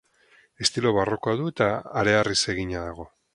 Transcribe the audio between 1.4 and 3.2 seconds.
du eta hareharriz egina dago.